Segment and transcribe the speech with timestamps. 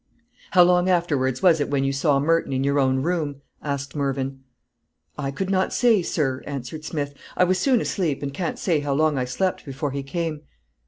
[0.53, 4.39] "How long afterwards was it when you saw Merton in your own room?" asked Mervyn.
[5.15, 8.95] "I could not say, sir," answered Smith; "I was soon asleep, and can't say how
[8.95, 10.41] long I slept before he came."